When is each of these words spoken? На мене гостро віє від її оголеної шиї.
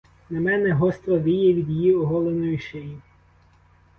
На 0.29 0.39
мене 0.41 0.73
гостро 0.73 1.19
віє 1.19 1.53
від 1.53 1.69
її 1.69 1.95
оголеної 1.95 2.57
шиї. 2.59 3.01